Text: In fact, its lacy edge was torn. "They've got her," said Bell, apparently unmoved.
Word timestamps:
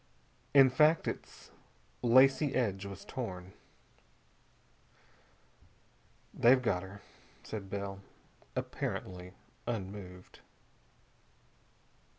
In 0.55 0.71
fact, 0.71 1.07
its 1.07 1.51
lacy 2.01 2.55
edge 2.55 2.87
was 2.87 3.05
torn. 3.05 3.53
"They've 6.33 6.59
got 6.59 6.81
her," 6.81 7.01
said 7.43 7.69
Bell, 7.69 7.99
apparently 8.55 9.33
unmoved. 9.67 10.39